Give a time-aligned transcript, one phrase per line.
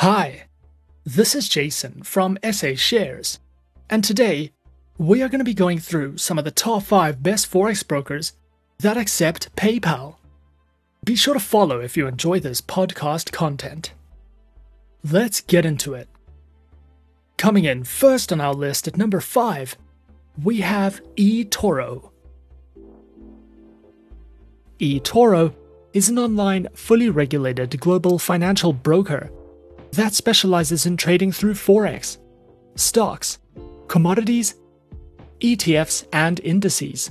[0.00, 0.44] Hi,
[1.06, 3.40] this is Jason from SA Shares,
[3.88, 4.52] and today
[4.98, 8.34] we are going to be going through some of the top 5 best forex brokers
[8.80, 10.16] that accept PayPal.
[11.02, 13.94] Be sure to follow if you enjoy this podcast content.
[15.02, 16.08] Let's get into it.
[17.38, 19.78] Coming in first on our list at number 5,
[20.44, 22.10] we have eToro.
[24.78, 25.54] eToro
[25.94, 29.30] is an online, fully regulated global financial broker
[29.96, 32.18] that specializes in trading through Forex,
[32.74, 33.38] stocks,
[33.88, 34.54] commodities,
[35.40, 37.10] ETFs, and indices.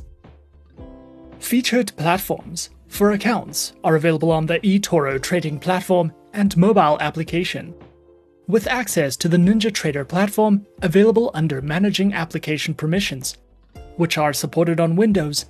[1.39, 7.73] Featured platforms for accounts are available on the eToro trading platform and mobile application,
[8.47, 13.37] with access to the NinjaTrader platform available under Managing Application Permissions,
[13.97, 15.45] which are supported on Windows,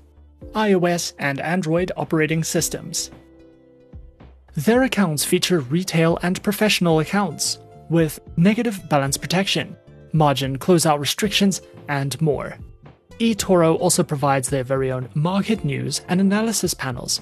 [0.53, 3.11] iOS, and Android operating systems.
[4.55, 7.59] Their accounts feature retail and professional accounts,
[7.89, 9.75] with negative balance protection,
[10.13, 12.57] margin closeout restrictions, and more.
[13.19, 17.19] eToro also provides their very own market news and analysis panels,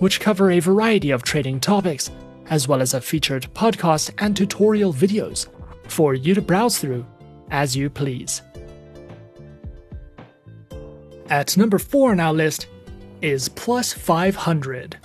[0.00, 2.10] which cover a variety of trading topics,
[2.50, 5.46] as well as a featured podcast and tutorial videos
[5.86, 7.06] for you to browse through
[7.52, 8.42] as you please.
[11.30, 12.66] At number 4 on our list
[13.22, 14.98] is Plus 500.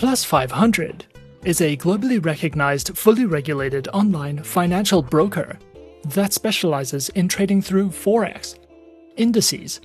[0.00, 1.04] Plus 500
[1.44, 5.58] is a globally recognized, fully regulated online financial broker
[6.06, 8.58] that specializes in trading through Forex,
[9.18, 9.82] indices,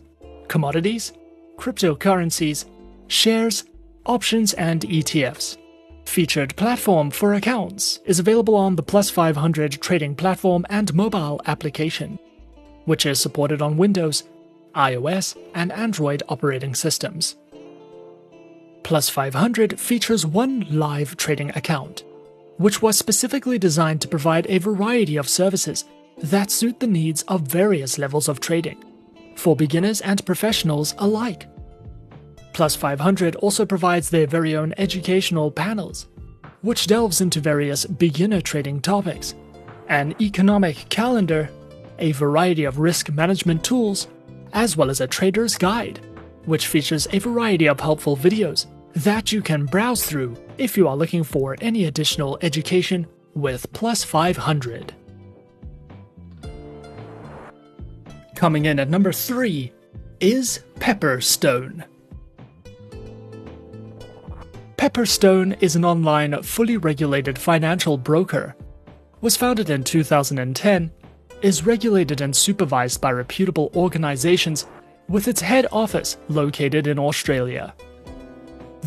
[0.47, 1.11] commodities,
[1.57, 2.63] cryptocurrencies,
[3.09, 3.65] shares,
[4.05, 5.57] options, and ETFs.
[6.05, 12.17] Featured platform for accounts is available on the Plus 500 trading platform and mobile application,
[12.85, 14.23] which is supported on Windows,
[14.75, 17.35] iOS, and Android operating systems.
[18.85, 22.03] Plus 500 features one live trading account,
[22.57, 25.85] which was specifically designed to provide a variety of services
[26.19, 28.83] that suit the needs of various levels of trading,
[29.35, 31.47] for beginners and professionals alike.
[32.53, 36.05] Plus 500 also provides their very own educational panels,
[36.61, 39.33] which delves into various beginner trading topics,
[39.87, 41.49] an economic calendar,
[41.97, 44.07] a variety of risk management tools,
[44.53, 45.99] as well as a trader's guide,
[46.45, 50.95] which features a variety of helpful videos that you can browse through if you are
[50.95, 54.93] looking for any additional education with Plus 500.
[58.35, 59.71] Coming in at number 3
[60.19, 61.83] is Pepperstone.
[64.77, 68.55] Pepperstone is an online, fully regulated financial broker.
[69.21, 70.91] Was founded in 2010,
[71.41, 74.67] is regulated and supervised by reputable organizations
[75.09, 77.73] with its head office located in Australia.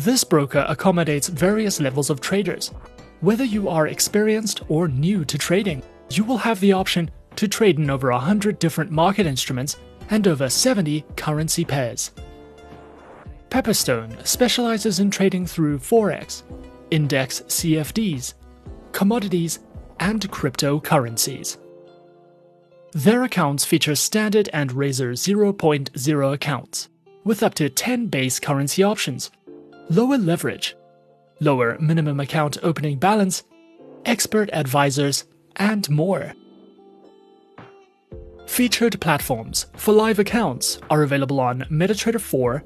[0.05, 2.71] This broker accommodates various levels of traders.
[3.19, 7.79] Whether you are experienced or new to trading, you will have the option to trade
[7.79, 9.75] in over 100 different market instruments
[10.09, 12.11] and over 70 currency pairs.
[13.49, 16.43] Pepperstone specializes in trading through Forex,
[16.91, 18.35] index CFDs,
[18.93, 19.59] commodities,
[19.99, 21.57] and cryptocurrencies.
[22.93, 26.87] Their accounts feature standard and Razor 0.0 accounts,
[27.25, 29.29] with up to 10 base currency options
[29.89, 30.75] lower leverage,
[31.39, 33.43] lower minimum account opening balance,
[34.05, 36.33] expert advisors, and more.
[38.45, 42.63] Featured platforms for live accounts are available on MetaTrader 4,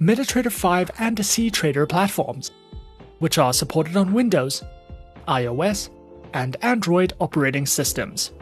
[0.00, 2.50] MetaTrader 5, and CTrader platforms,
[3.18, 4.62] which are supported on Windows,
[5.28, 5.90] iOS,
[6.34, 8.32] and Android operating systems.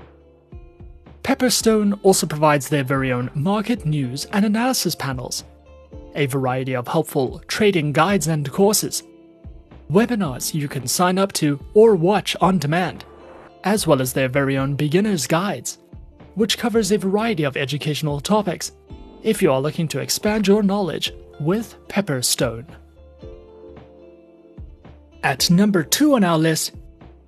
[1.23, 5.45] Pepperstone also provides their very own market news and analysis panels
[6.15, 9.03] a variety of helpful trading guides and courses,
[9.91, 13.05] webinars you can sign up to or watch on demand,
[13.65, 15.79] as well as their very own beginner's guides,
[16.35, 18.73] which covers a variety of educational topics
[19.23, 22.67] if you are looking to expand your knowledge with Pepperstone.
[25.23, 26.73] At number 2 on our list,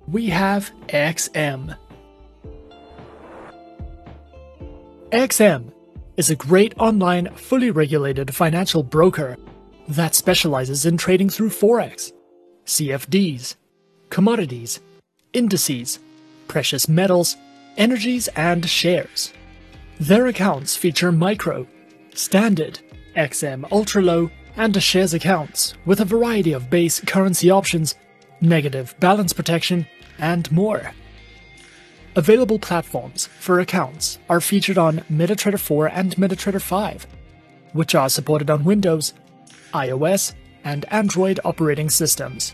[0.07, 1.75] we have XM.
[5.11, 5.71] XM
[6.17, 9.37] is a great online, fully regulated financial broker
[9.87, 12.11] that specializes in trading through Forex,
[12.65, 13.55] CFDs,
[14.09, 14.81] commodities,
[15.31, 15.99] indices,
[16.47, 17.37] precious metals,
[17.77, 19.31] energies, and shares.
[19.99, 21.67] Their accounts feature micro,
[22.13, 22.79] standard,
[23.15, 27.95] XM ultra low, and shares accounts with a variety of base currency options,
[28.41, 29.85] negative balance protection,
[30.17, 30.91] and more.
[32.17, 37.05] Available platforms for accounts are featured on MetaTrader 4 and MetaTrader 5,
[37.73, 39.13] which are supported on Windows,
[39.71, 40.33] iOS,
[40.63, 42.53] and Android operating systems.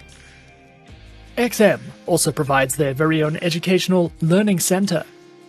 [1.37, 5.05] XM also provides their very own educational learning center,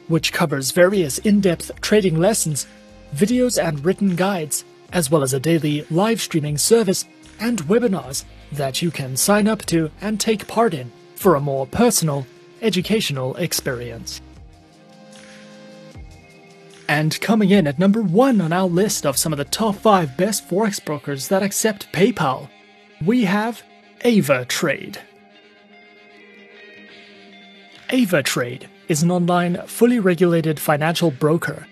[0.06, 2.68] which covers various in depth trading lessons,
[3.16, 7.04] videos, and written guides, as well as a daily live streaming service
[7.40, 11.66] and webinars that you can sign up to and take part in for a more
[11.66, 12.24] personal,
[12.64, 14.20] educational experience.
[16.88, 20.16] And coming in at number one on our list of some of the top 5
[20.16, 22.48] best forex brokers that accept PayPal,
[23.04, 23.62] we have
[24.00, 24.98] AvaTrade.
[27.90, 31.66] AvaTrade is an online, fully regulated financial broker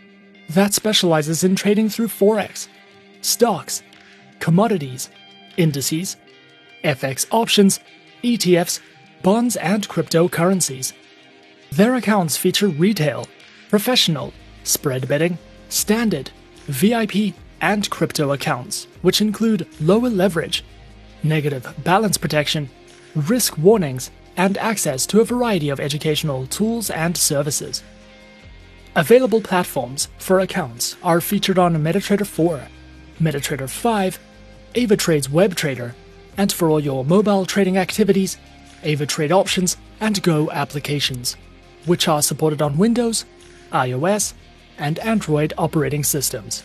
[0.50, 2.68] that specializes in trading through forex,
[3.20, 3.82] stocks,
[4.40, 5.10] commodities,
[5.56, 6.16] indices,
[6.84, 7.80] FX options,
[8.22, 8.80] ETFs,
[9.22, 10.92] bonds, and cryptocurrencies.
[11.70, 13.26] Their accounts feature retail,
[13.70, 14.32] professional,
[14.64, 15.38] spread betting,
[15.68, 16.30] standard,
[16.66, 20.64] VIP, and crypto accounts, which include lower leverage,
[21.22, 22.68] negative balance protection,
[23.14, 27.82] risk warnings, and access to a variety of educational tools and services.
[28.94, 32.68] Available platforms for accounts are featured on MetaTrader 4,
[33.20, 34.18] MetaTrader 5,
[34.74, 35.94] AvaTrade's WebTrader,
[36.36, 38.38] and for all your mobile trading activities,
[38.82, 41.36] AvaTrade options and Go applications,
[41.86, 43.24] which are supported on Windows,
[43.72, 44.34] iOS,
[44.78, 46.62] and Android operating systems.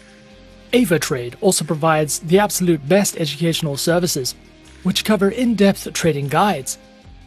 [0.74, 4.36] AvaTrade also provides the absolute best educational services,
[4.84, 6.78] which cover in depth trading guides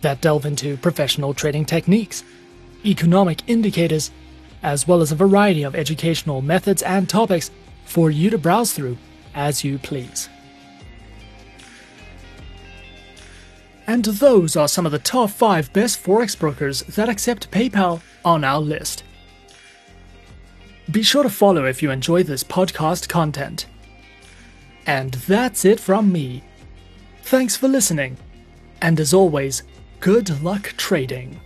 [0.03, 2.25] that delve into professional trading techniques,
[2.85, 4.11] economic indicators,
[4.63, 7.51] as well as a variety of educational methods and topics
[7.85, 8.97] for you to browse through
[9.35, 10.29] as you please.
[13.91, 18.45] And those are some of the top 5 best forex brokers that accept PayPal on
[18.45, 19.03] our list.
[20.89, 23.67] Be sure to follow if you enjoy this podcast content.
[24.87, 26.45] And that's it from me.
[27.23, 28.17] Thanks for listening,
[28.81, 29.65] and as always,
[29.99, 31.41] good luck trading.